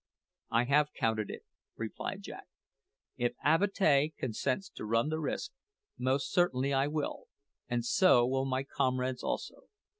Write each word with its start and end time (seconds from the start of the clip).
"I 0.49 0.63
have 0.63 0.93
counted 0.93 1.29
it," 1.29 1.43
replied 1.77 2.23
Jack. 2.23 2.47
"If 3.17 3.33
Avatea 3.43 4.09
consents 4.17 4.67
to 4.71 4.83
run 4.83 5.09
the 5.09 5.19
risk, 5.19 5.51
most 5.95 6.31
certainly 6.31 6.73
I 6.73 6.87
will; 6.87 7.25
and 7.69 7.85
so 7.85 8.25
will 8.25 8.45
my 8.45 8.63
comrades 8.63 9.21
also. 9.21 9.65